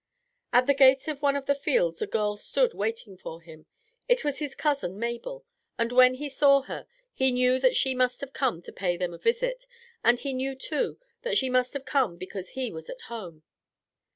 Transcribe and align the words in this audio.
At 0.51 0.65
the 0.65 0.73
gate 0.73 1.07
of 1.07 1.21
one 1.21 1.35
of 1.35 1.45
the 1.45 1.53
fields 1.53 2.01
a 2.01 2.07
girl 2.07 2.35
stood 2.35 2.73
waiting 2.73 3.17
for 3.17 3.39
him. 3.39 3.67
It 4.07 4.23
was 4.23 4.39
his 4.39 4.55
cousin 4.55 4.97
Mabel, 4.97 5.45
and 5.77 5.91
when 5.91 6.15
he 6.15 6.27
saw 6.27 6.61
her 6.63 6.87
he 7.13 7.31
knew 7.31 7.59
that 7.59 7.75
she 7.75 7.93
must 7.93 8.19
have 8.21 8.33
come 8.33 8.63
to 8.63 8.73
pay 8.73 8.97
them 8.97 9.13
a 9.13 9.19
visit, 9.19 9.67
and 10.03 10.19
he 10.19 10.33
knew 10.33 10.55
too 10.55 10.97
that 11.21 11.37
she 11.37 11.51
must 11.51 11.73
have 11.73 11.85
come 11.85 12.17
because 12.17 12.49
he 12.49 12.71
was 12.71 12.89
at 12.89 13.01
home. 13.01 13.43